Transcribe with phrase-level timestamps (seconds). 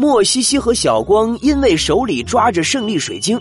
[0.00, 3.36] 莫西西和小光因为手里抓着胜利水晶，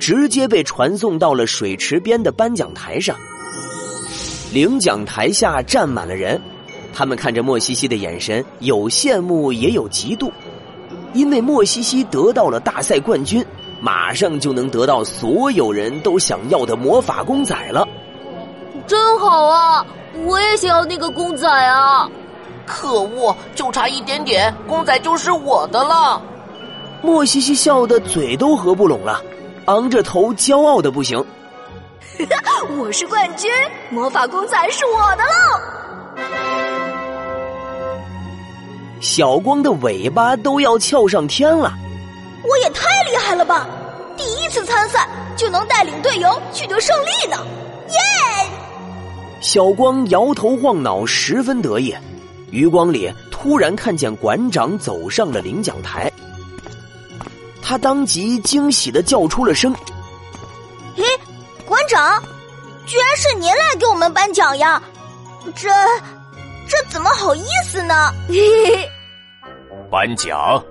[0.00, 3.14] 直接被传送到了水池边的颁奖台上。
[4.50, 6.40] 领奖台下站满了人，
[6.94, 10.30] 他们看着莫西西的眼神有羡慕也有嫉妒，
[11.12, 13.44] 因为莫西西得到了大赛冠军，
[13.78, 17.86] 马上就能得到所有人都想要的魔法公仔了。
[18.86, 19.86] 真好啊！
[20.24, 22.08] 我也想要那个公仔啊！
[22.68, 26.22] 可恶，就差一点点，公仔就是我的了。
[27.02, 29.20] 莫西西笑得嘴都合不拢了，
[29.66, 31.24] 昂着头，骄傲的不行。
[32.78, 33.50] 我是冠军，
[33.90, 36.20] 魔法公仔是我的喽！
[39.00, 41.72] 小光的尾巴都要翘上天了。
[42.44, 43.66] 我也太厉害了吧！
[44.16, 47.36] 第一次参赛就能带领队友取得胜利呢！
[47.88, 48.50] 耶！
[49.40, 51.94] 小光摇头晃脑，十分得意。
[52.50, 56.10] 余光里突然看见馆长走上了领奖台，
[57.62, 59.74] 他当即惊喜的叫出了声
[60.96, 61.04] ：“咦，
[61.66, 62.22] 馆长，
[62.86, 64.82] 居然是您来给我们颁奖呀！
[65.54, 65.68] 这
[66.66, 68.12] 这怎么好意思呢？”
[69.90, 70.62] 颁奖，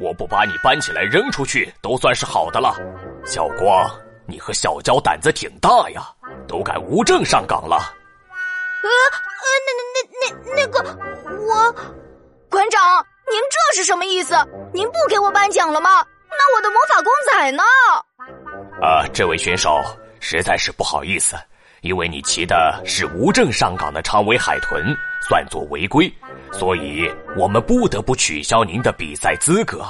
[0.00, 2.74] 我不把你搬起来扔出去都算是好的了。
[3.24, 3.88] 小光，
[4.26, 6.08] 你和小娇胆子挺大呀，
[6.48, 7.94] 都敢无证上岗了。
[11.50, 11.74] 我，
[12.48, 14.36] 馆长，您这是什么意思？
[14.72, 16.04] 您不给我颁奖了吗？
[16.30, 17.62] 那我的魔法公仔呢？
[18.80, 19.82] 啊，这位选手
[20.20, 21.36] 实在是不好意思，
[21.80, 24.96] 因为你骑的是无证上岗的长尾海豚，
[25.28, 26.12] 算作违规，
[26.52, 29.84] 所以我们不得不取消您的比赛资格，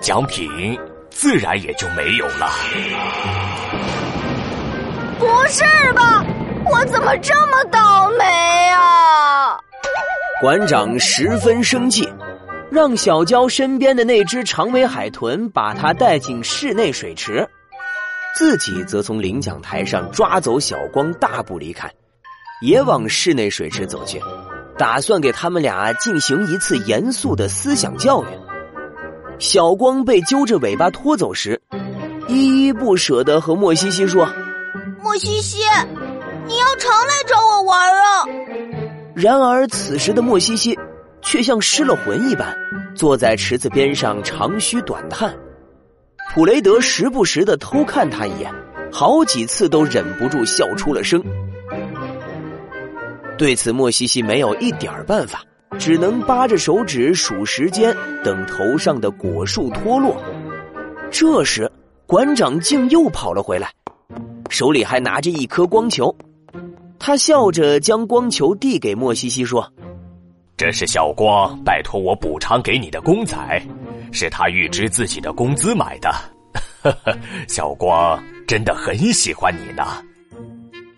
[0.00, 0.76] 奖品
[1.12, 2.50] 自然也就没有了。
[5.20, 5.62] 不是
[5.94, 6.24] 吧？
[6.66, 8.24] 我怎么这么倒霉
[8.70, 9.58] 啊！
[10.40, 12.08] 馆长十分生气，
[12.70, 17.44] 让小娇身边的那只长尾海豚把它带进室内水池，
[18.36, 21.90] 自己则从领奖台上抓走小光，大步离开，
[22.62, 24.22] 也往室内水池走去，
[24.78, 28.26] 打算给他们俩进行一次严肃的思想教育。
[29.40, 31.60] 小光被揪着尾巴拖走时，
[32.28, 34.28] 依依不舍的和莫西西说
[35.02, 35.58] ：“莫西西。”
[36.46, 38.24] 你要常来找我玩啊！
[39.20, 40.78] 然而此时的莫西西
[41.22, 42.56] 却像失了魂一般，
[42.94, 45.36] 坐在池子边上长吁短叹。
[46.32, 48.48] 普雷德时不时的偷看他一眼，
[48.92, 51.20] 好几次都忍不住笑出了声。
[53.36, 55.42] 对此，莫西西没有一点儿办法，
[55.80, 57.92] 只能扒着手指数时间，
[58.22, 60.16] 等头上的果树脱落。
[61.10, 61.68] 这时，
[62.06, 63.68] 馆长竟又跑了回来，
[64.48, 66.14] 手里还拿着一颗光球。
[66.98, 69.72] 他笑着将光球递给莫西西，说
[70.56, 73.36] ：“这是小光拜托我补偿给你的公仔，
[74.12, 76.10] 是他预支自己的工资买的。
[76.82, 77.16] 呵呵，
[77.46, 79.84] 小光真的很喜欢你呢。”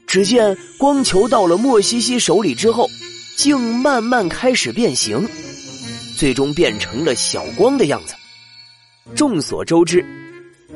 [0.06, 2.88] 只见光球到了莫西西手里之后，
[3.36, 5.28] 竟慢慢开始变形，
[6.16, 8.14] 最终变成了小光的样子。
[9.14, 10.04] 众所周知，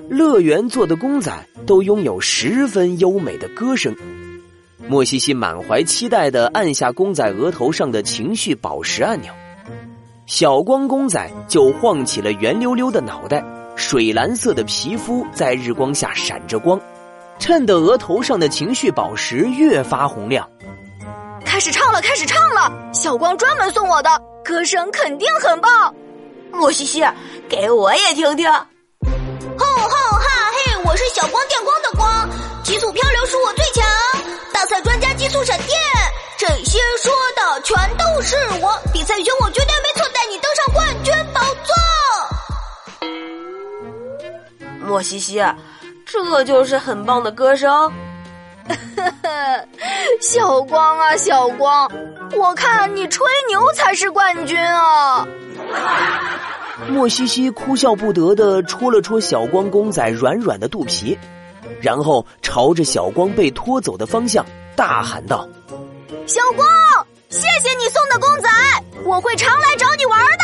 [0.08, 1.32] 乐园做的公仔
[1.66, 3.92] 都拥有十分优美的歌声。
[4.86, 9.32] 莫西西满怀期待的按下公仔额头上的情绪宝石按钮，
[10.26, 13.42] 小光公仔就晃起了圆溜溜的脑袋，
[13.76, 16.78] 水蓝色的皮肤在日光下闪着光，
[17.38, 20.48] 衬得额头上的情绪宝石越发红亮。
[21.44, 22.70] 开始唱了，开始唱了！
[22.92, 24.10] 小光专门送我的，
[24.44, 25.94] 歌声肯定很棒。
[26.52, 27.02] 莫西西，
[27.48, 28.50] 给我也听听。
[28.52, 32.28] 吼吼哈嘿，我是小光电光的光，
[32.62, 33.83] 急速漂流是我最强。
[34.64, 35.78] 大赛专家极速闪电，
[36.38, 38.74] 这些说的全都是我。
[38.94, 41.74] 比赛选我绝对没错，带你登上冠军宝座。
[44.80, 45.44] 莫西西，
[46.06, 47.92] 这就是很棒的歌声。
[50.22, 51.86] 小光啊，小光，
[52.34, 55.28] 我看你吹牛才是冠军啊！
[56.88, 61.18] 莫西西哭笑不得的戳了戳小光公仔软软的肚皮。
[61.80, 64.44] 然后朝着小光被拖走的方向
[64.76, 65.48] 大喊道
[66.26, 66.66] ：“小光，
[67.28, 68.48] 谢谢你送的公仔，
[69.04, 70.43] 我会常来找你玩的。”